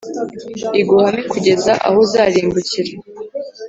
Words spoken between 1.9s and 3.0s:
uzarimbukira.